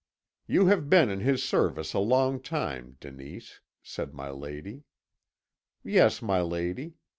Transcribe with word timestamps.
"'You 0.47 0.65
have 0.65 0.89
been 0.89 1.11
in 1.11 1.19
his 1.19 1.43
service 1.43 1.93
a 1.93 1.99
long 1.99 2.41
time, 2.41 2.97
Denise,' 2.99 3.61
said 3.83 4.15
my 4.15 4.31
lady. 4.31 4.81
"'Yes, 5.83 6.23
my 6.23 6.41
lady. 6.41 6.95